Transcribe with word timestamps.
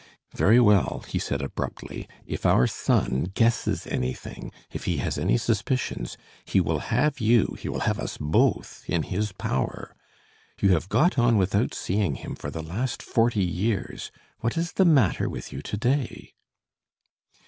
"Very 0.33 0.59
well," 0.59 1.05
he 1.07 1.19
said 1.19 1.43
abruptly, 1.43 2.07
"if 2.25 2.43
our 2.43 2.65
son 2.65 3.25
guesses 3.35 3.85
anything, 3.85 4.51
if 4.71 4.85
he 4.85 4.97
has 4.97 5.19
any 5.19 5.37
suspicions, 5.37 6.17
he 6.43 6.59
will 6.59 6.79
have 6.79 7.19
you, 7.19 7.55
he 7.59 7.69
will 7.69 7.81
have 7.81 7.99
us 7.99 8.17
both 8.17 8.83
in 8.87 9.03
his 9.03 9.31
power. 9.31 9.95
You 10.59 10.69
have 10.69 10.89
got 10.89 11.19
on 11.19 11.37
without 11.37 11.75
seeing 11.75 12.15
him 12.15 12.33
for 12.33 12.49
the 12.49 12.63
last 12.63 13.03
forty 13.03 13.43
years. 13.45 14.09
What 14.39 14.57
is 14.57 14.71
the 14.71 14.85
matter 14.85 15.29
with 15.29 15.53
you 15.53 15.61
to 15.61 15.77
day?" 15.77 16.33